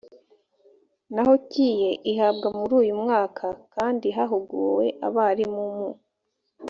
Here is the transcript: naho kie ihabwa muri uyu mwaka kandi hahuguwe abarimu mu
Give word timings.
naho 1.13 1.33
kie 1.51 1.91
ihabwa 2.11 2.47
muri 2.57 2.73
uyu 2.81 2.93
mwaka 3.01 3.45
kandi 3.75 4.07
hahuguwe 4.17 4.85
abarimu 5.07 5.63
mu 5.77 5.89